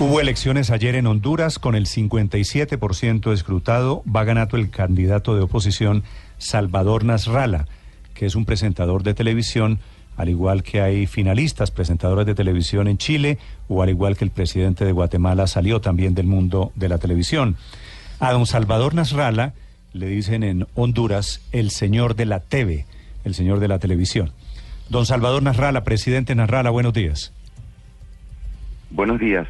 Hubo 0.00 0.20
elecciones 0.20 0.70
ayer 0.70 0.94
en 0.94 1.08
Honduras 1.08 1.58
con 1.58 1.74
el 1.74 1.86
57% 1.86 3.32
escrutado. 3.32 4.04
Va 4.04 4.22
ganando 4.22 4.56
el 4.56 4.70
candidato 4.70 5.34
de 5.34 5.42
oposición 5.42 6.04
Salvador 6.38 7.04
Nasralla, 7.04 7.66
que 8.14 8.24
es 8.24 8.36
un 8.36 8.44
presentador 8.44 9.02
de 9.02 9.14
televisión, 9.14 9.80
al 10.16 10.28
igual 10.28 10.62
que 10.62 10.80
hay 10.80 11.08
finalistas, 11.08 11.72
presentadores 11.72 12.26
de 12.26 12.36
televisión 12.36 12.86
en 12.86 12.96
Chile, 12.96 13.38
o 13.66 13.82
al 13.82 13.88
igual 13.88 14.16
que 14.16 14.24
el 14.24 14.30
presidente 14.30 14.84
de 14.84 14.92
Guatemala 14.92 15.48
salió 15.48 15.80
también 15.80 16.14
del 16.14 16.28
mundo 16.28 16.70
de 16.76 16.88
la 16.88 16.98
televisión. 16.98 17.56
A 18.20 18.30
don 18.30 18.46
Salvador 18.46 18.94
Nasralla 18.94 19.52
le 19.92 20.06
dicen 20.06 20.44
en 20.44 20.68
Honduras 20.76 21.44
el 21.50 21.70
señor 21.70 22.14
de 22.14 22.26
la 22.26 22.38
TV, 22.38 22.86
el 23.24 23.34
señor 23.34 23.58
de 23.58 23.66
la 23.66 23.80
televisión. 23.80 24.30
Don 24.90 25.06
Salvador 25.06 25.42
Nasralla, 25.42 25.82
presidente 25.82 26.36
Nasralla, 26.36 26.70
buenos 26.70 26.92
días. 26.92 27.32
Buenos 28.90 29.18
días 29.18 29.48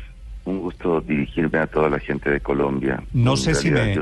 un 0.49 0.61
gusto 0.61 1.01
dirigirme 1.01 1.59
a 1.59 1.67
toda 1.67 1.89
la 1.91 1.99
gente 1.99 2.31
de 2.31 2.41
Colombia. 2.41 3.03
No 3.13 3.37
sé 3.37 3.55
si 3.55 3.71
me 3.71 3.97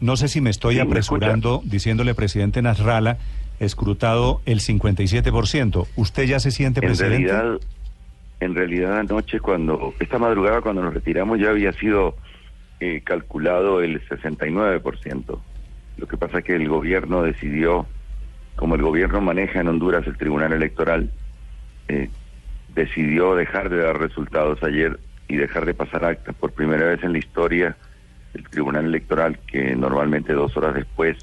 no 0.00 0.16
sé 0.16 0.28
si 0.28 0.40
me 0.40 0.50
estoy 0.50 0.78
apresurando 0.78 1.60
diciéndole 1.64 2.14
presidente 2.14 2.62
Nasralla 2.62 3.18
escrutado 3.60 4.40
el 4.46 4.60
57%. 4.60 5.86
¿Usted 5.96 6.24
ya 6.24 6.38
se 6.38 6.50
siente 6.50 6.80
presidente? 6.80 7.16
En 7.16 7.28
realidad 7.28 7.60
en 8.40 8.54
realidad 8.54 8.98
anoche 8.98 9.40
cuando 9.40 9.94
esta 9.98 10.18
madrugada 10.18 10.60
cuando 10.60 10.82
nos 10.82 10.94
retiramos 10.94 11.40
ya 11.40 11.50
había 11.50 11.72
sido 11.72 12.16
eh, 12.80 13.02
calculado 13.04 13.82
el 13.82 14.00
69%. 14.08 15.38
Lo 15.96 16.06
que 16.06 16.16
pasa 16.16 16.38
es 16.38 16.44
que 16.44 16.54
el 16.54 16.68
gobierno 16.68 17.22
decidió 17.22 17.86
como 18.54 18.74
el 18.74 18.82
gobierno 18.82 19.20
maneja 19.20 19.60
en 19.60 19.68
Honduras 19.68 20.06
el 20.06 20.16
Tribunal 20.16 20.52
Electoral 20.52 21.10
eh, 21.88 22.08
decidió 22.74 23.34
dejar 23.34 23.70
de 23.70 23.78
dar 23.78 23.98
resultados 23.98 24.62
ayer 24.62 24.98
y 25.28 25.36
dejar 25.36 25.66
de 25.66 25.74
pasar 25.74 26.04
actas 26.04 26.34
por 26.34 26.52
primera 26.52 26.86
vez 26.86 27.02
en 27.02 27.12
la 27.12 27.18
historia 27.18 27.76
del 28.32 28.48
Tribunal 28.48 28.86
Electoral 28.86 29.38
que 29.46 29.76
normalmente 29.76 30.32
dos 30.32 30.56
horas 30.56 30.74
después 30.74 31.16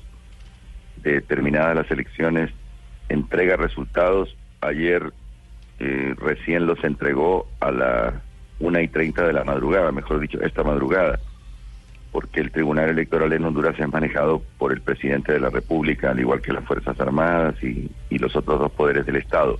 de 1.03 1.21
terminadas 1.21 1.75
las 1.75 1.91
elecciones 1.91 2.52
entrega 3.09 3.57
resultados. 3.57 4.35
Ayer 4.61 5.11
eh, 5.79 6.16
recién 6.17 6.66
los 6.66 6.83
entregó 6.83 7.47
a 7.59 7.71
la 7.71 8.21
una 8.59 8.81
y 8.81 8.88
treinta 8.88 9.25
de 9.25 9.33
la 9.33 9.44
madrugada, 9.44 9.91
mejor 9.91 10.19
dicho, 10.19 10.41
esta 10.41 10.63
madrugada, 10.63 11.19
porque 12.11 12.39
el 12.39 12.51
Tribunal 12.51 12.89
Electoral 12.89 13.33
en 13.33 13.44
Honduras 13.44 13.77
es 13.77 13.91
manejado 13.91 14.41
por 14.57 14.72
el 14.72 14.81
presidente 14.81 15.33
de 15.33 15.41
la 15.41 15.49
República, 15.49 16.11
al 16.11 16.19
igual 16.19 16.41
que 16.41 16.53
las 16.53 16.63
Fuerzas 16.63 16.97
Armadas 16.99 17.61
y, 17.61 17.91
y 18.09 18.17
los 18.17 18.35
otros 18.35 18.59
dos 18.59 18.72
poderes 18.72 19.05
del 19.05 19.17
Estado. 19.17 19.59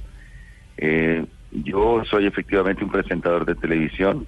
Eh, 0.78 1.26
yo 1.52 2.04
soy 2.06 2.26
efectivamente 2.26 2.84
un 2.84 2.92
presentador 2.92 3.46
de 3.46 3.56
televisión, 3.56 4.26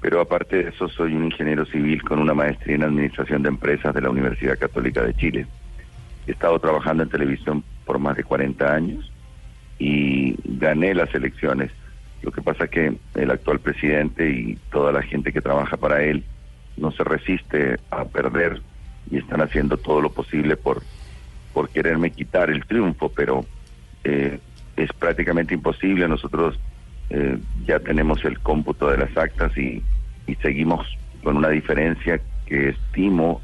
pero 0.00 0.20
aparte 0.20 0.62
de 0.62 0.68
eso 0.70 0.88
soy 0.88 1.14
un 1.14 1.24
ingeniero 1.24 1.64
civil 1.66 2.02
con 2.02 2.18
una 2.18 2.34
maestría 2.34 2.76
en 2.76 2.84
Administración 2.84 3.42
de 3.42 3.48
Empresas 3.48 3.94
de 3.94 4.00
la 4.00 4.10
Universidad 4.10 4.58
Católica 4.58 5.02
de 5.02 5.14
Chile. 5.14 5.46
He 6.26 6.32
estado 6.32 6.58
trabajando 6.58 7.02
en 7.02 7.08
televisión 7.08 7.64
por 7.84 7.98
más 7.98 8.16
de 8.16 8.24
40 8.24 8.72
años 8.72 9.10
y 9.78 10.36
gané 10.44 10.94
las 10.94 11.12
elecciones. 11.14 11.72
Lo 12.22 12.30
que 12.30 12.42
pasa 12.42 12.64
es 12.64 12.70
que 12.70 12.96
el 13.14 13.30
actual 13.30 13.60
presidente 13.60 14.28
y 14.30 14.58
toda 14.70 14.92
la 14.92 15.02
gente 15.02 15.32
que 15.32 15.40
trabaja 15.40 15.76
para 15.76 16.02
él 16.02 16.24
no 16.76 16.92
se 16.92 17.02
resiste 17.04 17.76
a 17.90 18.04
perder 18.04 18.60
y 19.10 19.18
están 19.18 19.40
haciendo 19.40 19.76
todo 19.76 20.00
lo 20.00 20.10
posible 20.10 20.56
por, 20.56 20.82
por 21.52 21.70
quererme 21.70 22.10
quitar 22.10 22.50
el 22.50 22.64
triunfo, 22.66 23.08
pero 23.08 23.44
eh, 24.04 24.38
es 24.76 24.92
prácticamente 24.92 25.54
imposible. 25.54 26.06
Nosotros 26.08 26.58
eh, 27.10 27.38
ya 27.66 27.78
tenemos 27.80 28.24
el 28.24 28.38
cómputo 28.40 28.90
de 28.90 28.98
las 28.98 29.16
actas 29.16 29.56
y, 29.56 29.82
y 30.26 30.34
seguimos 30.36 30.86
con 31.22 31.36
una 31.36 31.48
diferencia 31.48 32.20
que 32.46 32.70
estimo 32.70 33.40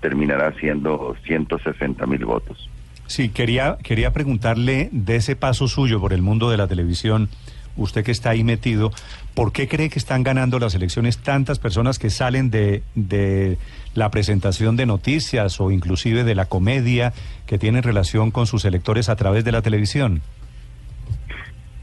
terminará 0.00 0.52
siendo 0.60 1.16
160 1.24 2.06
mil 2.06 2.24
votos. 2.24 2.68
Sí, 3.06 3.28
quería, 3.28 3.78
quería 3.82 4.12
preguntarle 4.12 4.88
de 4.92 5.16
ese 5.16 5.36
paso 5.36 5.68
suyo 5.68 6.00
por 6.00 6.12
el 6.12 6.22
mundo 6.22 6.50
de 6.50 6.56
la 6.56 6.66
televisión, 6.66 7.28
usted 7.76 8.04
que 8.04 8.12
está 8.12 8.30
ahí 8.30 8.44
metido, 8.44 8.92
¿por 9.34 9.52
qué 9.52 9.68
cree 9.68 9.90
que 9.90 9.98
están 9.98 10.22
ganando 10.22 10.58
las 10.58 10.74
elecciones 10.74 11.18
tantas 11.18 11.58
personas 11.58 11.98
que 11.98 12.10
salen 12.10 12.50
de, 12.50 12.82
de 12.94 13.58
la 13.94 14.10
presentación 14.10 14.76
de 14.76 14.86
noticias 14.86 15.60
o 15.60 15.70
inclusive 15.70 16.24
de 16.24 16.34
la 16.34 16.46
comedia 16.46 17.12
que 17.46 17.58
tienen 17.58 17.82
relación 17.82 18.30
con 18.30 18.46
sus 18.46 18.64
electores 18.64 19.08
a 19.08 19.16
través 19.16 19.44
de 19.44 19.52
la 19.52 19.62
televisión? 19.62 20.22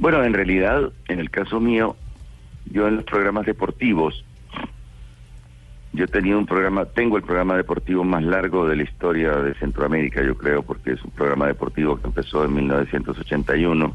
Bueno, 0.02 0.24
en 0.24 0.34
realidad, 0.34 0.92
en 1.10 1.20
el 1.20 1.30
caso 1.30 1.60
mío, 1.60 1.96
yo 2.66 2.88
en 2.88 2.96
los 2.96 3.04
programas 3.04 3.46
deportivos, 3.46 4.26
yo 5.94 6.08
tenía 6.08 6.36
un 6.36 6.48
programa, 6.48 6.86
tengo 6.86 7.18
el 7.18 7.24
programa 7.24 7.56
deportivo 7.56 8.04
más 8.04 8.24
largo 8.24 8.68
de 8.68 8.78
la 8.78 8.82
historia 8.82 9.30
de 9.34 9.54
Centroamérica, 9.54 10.24
yo 10.24 10.36
creo, 10.36 10.64
porque 10.64 10.94
es 10.94 11.04
un 11.04 11.12
programa 11.12 11.46
deportivo 11.46 11.98
que 11.98 12.08
empezó 12.08 12.44
en 12.44 12.56
1981 12.56 13.94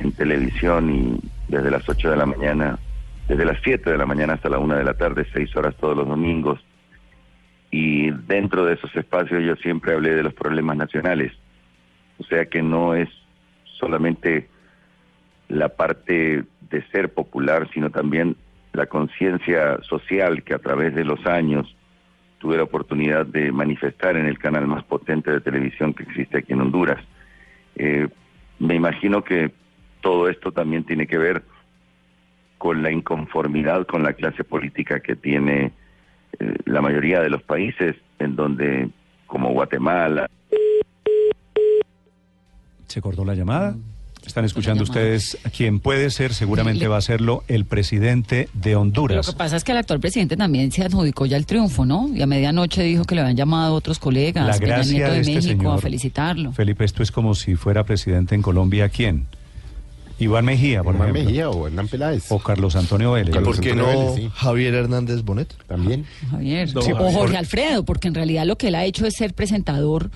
en 0.00 0.12
televisión 0.12 0.94
y 0.94 1.18
desde 1.48 1.70
las 1.70 1.88
8 1.88 2.10
de 2.10 2.16
la 2.18 2.26
mañana, 2.26 2.78
desde 3.28 3.46
las 3.46 3.56
7 3.64 3.90
de 3.90 3.96
la 3.96 4.04
mañana 4.04 4.34
hasta 4.34 4.50
la 4.50 4.58
1 4.58 4.76
de 4.76 4.84
la 4.84 4.92
tarde, 4.92 5.26
6 5.32 5.56
horas 5.56 5.74
todos 5.76 5.96
los 5.96 6.06
domingos. 6.06 6.60
Y 7.70 8.10
dentro 8.10 8.66
de 8.66 8.74
esos 8.74 8.94
espacios 8.94 9.42
yo 9.42 9.56
siempre 9.56 9.94
hablé 9.94 10.14
de 10.14 10.22
los 10.22 10.34
problemas 10.34 10.76
nacionales. 10.76 11.32
O 12.18 12.24
sea 12.24 12.44
que 12.44 12.60
no 12.60 12.94
es 12.94 13.08
solamente 13.78 14.50
la 15.48 15.68
parte 15.70 16.44
de 16.70 16.82
ser 16.90 17.12
popular, 17.12 17.68
sino 17.72 17.90
también 17.90 18.36
la 18.72 18.86
conciencia 18.86 19.78
social 19.82 20.42
que 20.42 20.54
a 20.54 20.58
través 20.58 20.94
de 20.94 21.04
los 21.04 21.24
años 21.26 21.74
tuve 22.38 22.56
la 22.56 22.62
oportunidad 22.62 23.26
de 23.26 23.50
manifestar 23.50 24.16
en 24.16 24.26
el 24.26 24.38
canal 24.38 24.66
más 24.66 24.84
potente 24.84 25.30
de 25.30 25.40
televisión 25.40 25.94
que 25.94 26.04
existe 26.04 26.38
aquí 26.38 26.52
en 26.52 26.60
Honduras. 26.60 27.02
Eh, 27.76 28.08
me 28.58 28.74
imagino 28.74 29.24
que 29.24 29.50
todo 30.00 30.28
esto 30.28 30.52
también 30.52 30.84
tiene 30.84 31.06
que 31.06 31.18
ver 31.18 31.42
con 32.58 32.82
la 32.82 32.90
inconformidad 32.90 33.86
con 33.86 34.02
la 34.02 34.12
clase 34.12 34.44
política 34.44 35.00
que 35.00 35.16
tiene 35.16 35.72
eh, 36.38 36.54
la 36.64 36.80
mayoría 36.80 37.20
de 37.20 37.30
los 37.30 37.42
países 37.42 37.96
en 38.18 38.36
donde, 38.36 38.90
como 39.26 39.52
Guatemala. 39.52 40.28
¿Se 42.86 43.00
cortó 43.00 43.24
la 43.24 43.34
llamada? 43.34 43.76
Están 44.28 44.44
escuchando 44.44 44.84
ustedes 44.84 45.38
quien 45.56 45.80
puede 45.80 46.10
ser, 46.10 46.34
seguramente 46.34 46.86
va 46.86 46.98
a 46.98 47.00
serlo, 47.00 47.44
el 47.48 47.64
presidente 47.64 48.50
de 48.52 48.76
Honduras. 48.76 49.26
Lo 49.26 49.32
que 49.32 49.38
pasa 49.38 49.56
es 49.56 49.64
que 49.64 49.72
el 49.72 49.78
actual 49.78 50.00
presidente 50.00 50.36
también 50.36 50.70
se 50.70 50.84
adjudicó 50.84 51.24
ya 51.24 51.38
el 51.38 51.46
triunfo, 51.46 51.86
¿no? 51.86 52.10
Y 52.14 52.20
a 52.20 52.26
medianoche 52.26 52.82
dijo 52.82 53.04
que 53.04 53.14
le 53.14 53.22
habían 53.22 53.38
llamado 53.38 53.74
otros 53.74 53.98
colegas, 53.98 54.46
La 54.46 54.58
gracia 54.58 55.10
de, 55.10 55.20
este 55.20 55.34
México, 55.34 55.60
señor, 55.60 55.78
a 55.78 55.80
felicitarlo. 55.80 56.52
Felipe, 56.52 56.84
esto 56.84 57.02
es 57.02 57.10
como 57.10 57.34
si 57.34 57.56
fuera 57.56 57.84
presidente 57.84 58.34
en 58.34 58.42
Colombia, 58.42 58.90
¿quién? 58.90 59.26
Iván 60.18 60.44
Mejía, 60.44 60.82
por 60.82 60.94
Iván 60.94 61.08
ejemplo. 61.08 61.24
Mejía 61.24 61.48
o 61.48 61.66
Hernán 61.66 61.88
Peláez. 61.88 62.30
O 62.30 62.38
Carlos 62.38 62.76
Antonio 62.76 63.12
Vélez. 63.12 63.32
Carlos 63.32 63.56
¿Por 63.56 63.64
qué 63.64 63.70
Antonio 63.70 63.92
no 63.94 64.12
Vélez, 64.12 64.24
sí. 64.24 64.30
Javier 64.34 64.74
Hernández 64.74 65.22
Bonet? 65.22 65.54
También. 65.66 66.04
Javier. 66.30 66.68
O 66.76 66.82
Javier. 66.82 67.12
Jorge 67.14 67.36
Alfredo, 67.38 67.82
porque 67.82 68.08
en 68.08 68.14
realidad 68.14 68.44
lo 68.44 68.58
que 68.58 68.68
él 68.68 68.74
ha 68.74 68.84
hecho 68.84 69.06
es 69.06 69.14
ser 69.14 69.32
presentador 69.32 70.10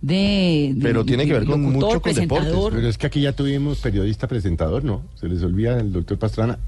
de... 0.00 0.72
de- 0.74 0.82
Pero 0.82 1.04
tiene 1.04 1.26
que 1.26 1.32
ver 1.34 1.44
con 1.44 1.62
locutor, 1.62 1.88
mucho 1.88 2.00
con 2.00 2.14
deportes. 2.14 2.52
Pero 2.74 2.88
es 2.88 2.98
que 2.98 3.06
aquí 3.06 3.20
ya 3.20 3.32
tuvimos 3.32 3.78
periodista 3.80 4.26
presentador, 4.26 4.84
¿no? 4.84 5.02
Se 5.14 5.28
les 5.28 5.42
olvida 5.42 5.78
el 5.80 5.92
doctor 5.92 6.18
Pastrana. 6.18 6.58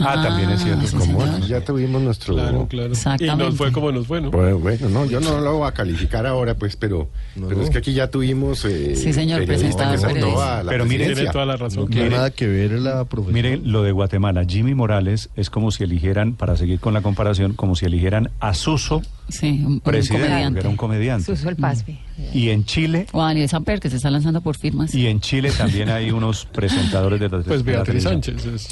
Ah, 0.00 0.20
también 0.22 0.50
es 0.50 0.62
cierto. 0.62 0.86
sí, 0.86 0.96
¿Cómo? 0.96 1.20
señor. 1.20 1.28
Aquí 1.36 1.48
ya 1.48 1.60
tuvimos 1.60 2.02
nuestro... 2.02 2.34
Claro, 2.34 2.66
claro. 2.68 2.92
Exactamente. 2.92 3.44
Y 3.44 3.46
nos 3.48 3.56
fue 3.56 3.70
como 3.72 3.92
nos 3.92 4.06
fue, 4.06 4.20
¿no? 4.20 4.30
Bueno, 4.30 4.58
bueno, 4.58 4.88
no, 4.88 5.04
yo 5.06 5.20
no 5.20 5.40
lo 5.40 5.58
voy 5.58 5.68
a 5.68 5.72
calificar 5.72 6.26
ahora, 6.26 6.54
pues, 6.54 6.76
pero, 6.76 7.08
No, 7.36 7.48
pero 7.48 7.62
es 7.62 7.70
que 7.70 7.78
aquí 7.78 7.92
ya 7.92 8.10
tuvimos 8.10 8.64
eh, 8.64 8.96
Sí, 8.96 9.12
señor, 9.12 9.40
la 9.46 10.64
Pero 10.68 10.84
mire, 10.86 11.14
Tiene 11.14 11.30
toda 11.30 11.46
la 11.46 11.56
razón. 11.56 11.84
No 11.84 11.90
tiene 11.90 12.10
nada 12.10 12.30
que 12.30 12.46
ver 12.46 12.72
la 12.72 13.04
profesión. 13.04 13.34
Mire 13.34 13.56
lo 13.58 13.82
de 13.82 13.92
Guatemala. 13.92 14.44
Jimmy 14.46 14.74
Morales 14.74 15.30
es 15.36 15.50
como 15.50 15.70
si 15.70 15.84
eligieran, 15.84 16.34
para 16.34 16.56
seguir 16.56 16.80
con 16.80 16.94
la 16.94 17.02
comparación, 17.02 17.54
como 17.54 17.76
si 17.76 17.86
eligieran 17.86 18.30
a 18.40 18.54
Suso 18.54 19.02
Sí, 19.28 19.62
un, 19.64 19.74
un 19.74 19.80
presidente, 19.80 20.26
comediante. 20.28 20.54
que 20.54 20.60
era 20.60 20.68
un 20.68 20.76
comediante. 20.76 21.24
Suso 21.24 21.48
el 21.48 21.56
Pasbe. 21.56 21.98
Y 22.32 22.50
en 22.50 22.64
Chile, 22.64 23.06
O 23.12 23.22
a 23.22 23.26
Daniel 23.28 23.48
Samper, 23.48 23.80
que 23.80 23.88
se 23.90 23.96
está 23.96 24.10
lanzando 24.10 24.40
por 24.40 24.56
firmas. 24.56 24.94
y 24.94 25.06
en 25.06 25.20
Chile 25.20 25.50
también 25.56 25.88
hay 25.88 26.10
unos 26.10 26.44
presentadores 26.46 27.18
de 27.20 27.28
la 27.28 27.38
Pues 27.42 27.64
la 27.64 27.72
Beatriz 27.72 28.04
televisión. 28.04 28.22
Sánchez 28.22 28.46
es... 28.46 28.68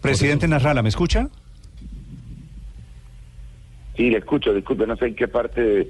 Presidente 0.00 0.46
Narrala, 0.48 0.82
¿me 0.82 0.88
escucha? 0.88 1.28
Sí, 3.96 4.10
le 4.10 4.18
escucho, 4.18 4.54
disculpe, 4.54 4.86
no 4.86 4.96
sé 4.96 5.06
en 5.06 5.14
qué 5.16 5.26
parte 5.26 5.88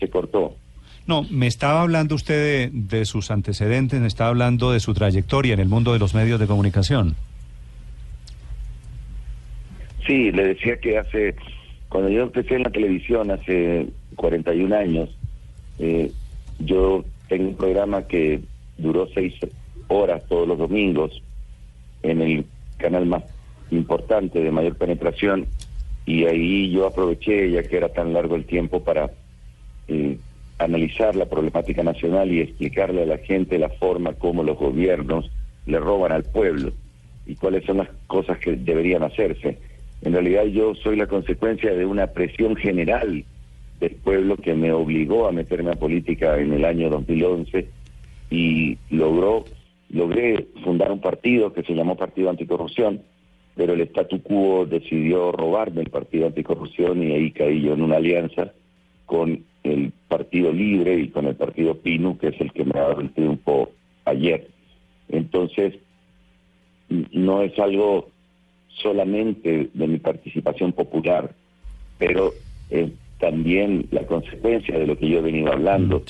se 0.00 0.10
cortó. 0.10 0.56
No, 1.06 1.22
me 1.30 1.46
estaba 1.46 1.82
hablando 1.82 2.14
usted 2.14 2.70
de, 2.70 2.70
de 2.72 3.04
sus 3.04 3.30
antecedentes, 3.30 4.00
me 4.00 4.06
estaba 4.06 4.30
hablando 4.30 4.72
de 4.72 4.80
su 4.80 4.94
trayectoria 4.94 5.54
en 5.54 5.60
el 5.60 5.68
mundo 5.68 5.92
de 5.92 5.98
los 5.98 6.14
medios 6.14 6.40
de 6.40 6.46
comunicación. 6.46 7.14
Sí, 10.06 10.32
le 10.32 10.48
decía 10.48 10.76
que 10.78 10.98
hace, 10.98 11.36
cuando 11.88 12.10
yo 12.10 12.22
empecé 12.22 12.56
en 12.56 12.64
la 12.64 12.70
televisión 12.70 13.30
hace 13.30 13.86
41 14.16 14.74
años, 14.74 15.10
eh, 15.78 16.10
yo 16.58 17.04
tengo 17.28 17.50
un 17.50 17.56
programa 17.56 18.02
que 18.06 18.40
duró 18.78 19.06
seis 19.14 19.34
horas 19.88 20.22
todos 20.28 20.48
los 20.48 20.58
domingos 20.58 21.22
en 22.02 22.20
el 22.20 22.46
canal 22.78 23.06
más 23.06 23.22
importante 23.70 24.40
de 24.40 24.50
mayor 24.50 24.76
penetración 24.76 25.46
y 26.06 26.24
ahí 26.26 26.70
yo 26.70 26.86
aproveché, 26.86 27.50
ya 27.50 27.62
que 27.62 27.76
era 27.76 27.88
tan 27.88 28.12
largo 28.12 28.36
el 28.36 28.44
tiempo, 28.44 28.84
para 28.84 29.10
eh, 29.88 30.18
analizar 30.58 31.16
la 31.16 31.26
problemática 31.26 31.82
nacional 31.82 32.30
y 32.30 32.40
explicarle 32.40 33.02
a 33.02 33.06
la 33.06 33.18
gente 33.18 33.58
la 33.58 33.70
forma 33.70 34.12
como 34.14 34.42
los 34.42 34.58
gobiernos 34.58 35.30
le 35.66 35.78
roban 35.78 36.12
al 36.12 36.24
pueblo 36.24 36.72
y 37.26 37.36
cuáles 37.36 37.64
son 37.64 37.78
las 37.78 37.88
cosas 38.06 38.38
que 38.38 38.52
deberían 38.52 39.02
hacerse. 39.02 39.58
En 40.02 40.12
realidad 40.12 40.44
yo 40.44 40.74
soy 40.74 40.96
la 40.96 41.06
consecuencia 41.06 41.72
de 41.74 41.86
una 41.86 42.08
presión 42.08 42.54
general 42.56 43.24
del 43.80 43.94
pueblo 43.96 44.36
que 44.36 44.54
me 44.54 44.72
obligó 44.72 45.26
a 45.26 45.32
meterme 45.32 45.70
a 45.70 45.76
política 45.76 46.38
en 46.38 46.52
el 46.52 46.64
año 46.64 46.90
2011 46.90 47.66
y 48.30 48.78
logró 48.90 49.44
logré 49.90 50.48
fundar 50.64 50.90
un 50.90 51.00
partido 51.00 51.52
que 51.52 51.62
se 51.62 51.74
llamó 51.74 51.96
Partido 51.96 52.28
Anticorrupción, 52.28 53.02
pero 53.56 53.74
el 53.74 53.82
statu 53.82 54.20
quo 54.22 54.66
decidió 54.66 55.32
robarme 55.32 55.82
el 55.82 55.90
Partido 55.90 56.26
Anticorrupción 56.26 57.02
y 57.02 57.12
ahí 57.12 57.30
caí 57.30 57.62
yo 57.62 57.74
en 57.74 57.82
una 57.82 57.96
alianza 57.96 58.52
con 59.06 59.44
el 59.62 59.92
Partido 60.08 60.52
Libre 60.52 60.98
y 60.98 61.08
con 61.08 61.26
el 61.26 61.36
Partido 61.36 61.78
Pinu, 61.78 62.18
que 62.18 62.28
es 62.28 62.40
el 62.40 62.52
que 62.52 62.64
me 62.64 62.78
ha 62.78 62.88
dado 62.88 63.00
el 63.00 63.10
triunfo 63.10 63.70
ayer. 64.04 64.48
Entonces, 65.08 65.74
no 66.88 67.42
es 67.42 67.58
algo 67.58 68.08
solamente 68.68 69.70
de 69.72 69.86
mi 69.86 69.98
participación 69.98 70.72
popular, 70.72 71.32
pero 71.98 72.32
es 72.70 72.90
también 73.18 73.86
la 73.90 74.04
consecuencia 74.06 74.78
de 74.78 74.86
lo 74.86 74.98
que 74.98 75.08
yo 75.08 75.18
he 75.18 75.22
venido 75.22 75.52
hablando 75.52 76.02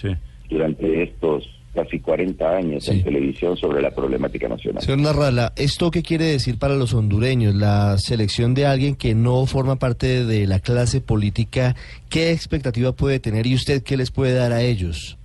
durante 0.48 1.02
estos 1.02 1.48
casi 1.74 1.98
40 1.98 2.56
años 2.56 2.88
en 2.88 3.02
televisión 3.02 3.56
sobre 3.56 3.82
la 3.82 3.90
problemática 3.90 4.48
nacional. 4.48 4.82
Señor 4.82 5.00
Narrala, 5.00 5.52
¿esto 5.56 5.90
qué 5.90 6.02
quiere 6.02 6.24
decir 6.26 6.58
para 6.58 6.76
los 6.76 6.94
hondureños? 6.94 7.54
La 7.54 7.98
selección 7.98 8.54
de 8.54 8.66
alguien 8.66 8.94
que 8.94 9.14
no 9.14 9.44
forma 9.46 9.76
parte 9.76 10.24
de 10.24 10.46
la 10.46 10.60
clase 10.60 11.00
política, 11.00 11.74
¿qué 12.08 12.30
expectativa 12.30 12.92
puede 12.92 13.18
tener 13.18 13.46
y 13.46 13.54
usted 13.54 13.82
qué 13.82 13.96
les 13.96 14.10
puede 14.10 14.34
dar 14.34 14.52
a 14.52 14.62
ellos? 14.62 15.18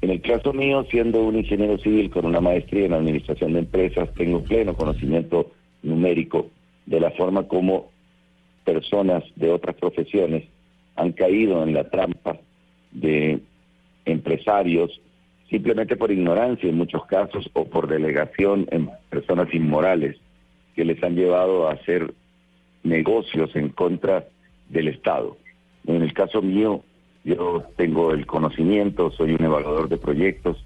En 0.00 0.10
el 0.10 0.20
caso 0.22 0.52
mío, 0.52 0.84
siendo 0.90 1.22
un 1.24 1.36
ingeniero 1.36 1.78
civil 1.78 2.10
con 2.10 2.26
una 2.26 2.40
maestría 2.40 2.86
en 2.86 2.94
administración 2.94 3.52
de 3.52 3.60
empresas, 3.60 4.08
tengo 4.14 4.42
pleno 4.42 4.74
conocimiento 4.74 5.52
numérico 5.82 6.48
de 6.86 7.00
la 7.00 7.10
forma 7.10 7.46
como 7.48 7.90
personas 8.64 9.24
de 9.36 9.50
otras 9.50 9.76
profesiones 9.76 10.44
han 10.96 11.12
caído 11.12 11.62
en 11.62 11.74
la 11.74 11.88
trampa 11.88 12.38
de 12.96 13.40
empresarios 14.04 15.00
simplemente 15.48 15.96
por 15.96 16.10
ignorancia 16.10 16.68
en 16.68 16.76
muchos 16.76 17.06
casos 17.06 17.48
o 17.52 17.66
por 17.66 17.86
delegación 17.86 18.66
en 18.70 18.90
personas 19.10 19.52
inmorales 19.54 20.16
que 20.74 20.84
les 20.84 21.02
han 21.02 21.14
llevado 21.14 21.68
a 21.68 21.72
hacer 21.72 22.12
negocios 22.82 23.54
en 23.54 23.68
contra 23.68 24.24
del 24.68 24.88
Estado. 24.88 25.36
En 25.86 26.02
el 26.02 26.12
caso 26.12 26.42
mío, 26.42 26.82
yo 27.24 27.64
tengo 27.76 28.12
el 28.12 28.26
conocimiento, 28.26 29.10
soy 29.12 29.32
un 29.32 29.44
evaluador 29.44 29.88
de 29.88 29.98
proyectos, 29.98 30.64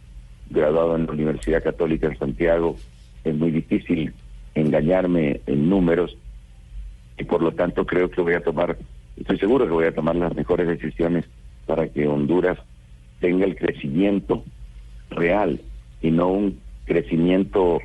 graduado 0.49 0.97
en 0.97 1.07
la 1.07 1.13
Universidad 1.13 1.63
Católica 1.63 2.07
en 2.07 2.19
Santiago. 2.19 2.77
Es 3.25 3.35
muy 3.35 3.51
difícil 3.51 4.13
engañarme 4.55 5.41
en 5.47 5.69
números 5.69 6.17
y 7.19 7.25
por 7.25 7.43
lo 7.43 7.53
tanto 7.53 7.87
creo 7.87 8.11
que 8.11 8.23
voy 8.23 8.35
a 8.35 8.43
tomar, 8.43 8.79
estoy 9.17 9.39
seguro 9.39 9.67
que 9.67 9.73
voy 9.73 9.85
a 9.85 9.95
tomar 9.95 10.17
las 10.17 10.35
mejores 10.35 10.67
decisiones 10.67 11.27
para 11.71 11.87
que 11.87 12.09
Honduras 12.09 12.59
tenga 13.21 13.45
el 13.45 13.55
crecimiento 13.55 14.43
real 15.09 15.61
y 16.03 16.11
no 16.11 16.27
un 16.27 16.59
crecimiento 16.85 17.79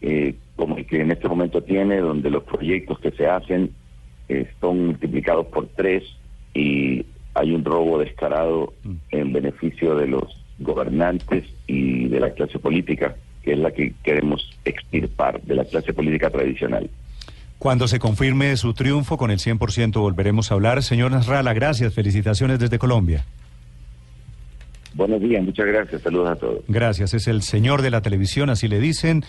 eh, 0.00 0.36
como 0.54 0.76
el 0.76 0.86
que 0.86 1.00
en 1.00 1.10
este 1.10 1.28
momento 1.28 1.60
tiene, 1.60 1.96
donde 1.98 2.30
los 2.30 2.44
proyectos 2.44 3.00
que 3.00 3.10
se 3.10 3.26
hacen 3.26 3.72
eh, 4.28 4.46
son 4.60 4.86
multiplicados 4.86 5.46
por 5.46 5.66
tres 5.74 6.04
y 6.54 7.04
hay 7.34 7.52
un 7.52 7.64
robo 7.64 7.98
descarado 7.98 8.74
mm. 8.84 8.94
en 9.10 9.32
beneficio 9.32 9.96
de 9.96 10.06
los 10.06 10.40
gobernantes 10.60 11.42
y 11.66 12.06
de 12.06 12.20
la 12.20 12.30
clase 12.30 12.60
política, 12.60 13.16
que 13.42 13.54
es 13.54 13.58
la 13.58 13.72
que 13.72 13.92
queremos 14.04 14.48
extirpar, 14.64 15.42
de 15.42 15.56
la 15.56 15.64
clase 15.64 15.92
política 15.92 16.30
tradicional. 16.30 16.88
Cuando 17.60 17.88
se 17.88 17.98
confirme 17.98 18.56
su 18.56 18.72
triunfo 18.72 19.18
con 19.18 19.30
el 19.30 19.38
100% 19.38 20.00
volveremos 20.00 20.50
a 20.50 20.54
hablar. 20.54 20.82
Señor 20.82 21.10
Nasralla, 21.10 21.52
gracias, 21.52 21.92
felicitaciones 21.92 22.58
desde 22.58 22.78
Colombia. 22.78 23.26
Buenos 24.94 25.20
días, 25.20 25.44
muchas 25.44 25.66
gracias, 25.66 26.00
saludos 26.00 26.30
a 26.30 26.36
todos. 26.36 26.64
Gracias, 26.68 27.12
es 27.12 27.28
el 27.28 27.42
señor 27.42 27.82
de 27.82 27.90
la 27.90 28.00
televisión, 28.00 28.48
así 28.48 28.66
le 28.66 28.80
dicen. 28.80 29.26